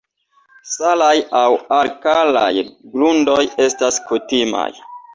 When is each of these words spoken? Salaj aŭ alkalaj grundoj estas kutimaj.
Salaj 0.69 1.17
aŭ 1.41 1.51
alkalaj 1.81 2.49
grundoj 2.97 3.39
estas 3.71 4.05
kutimaj. 4.11 4.69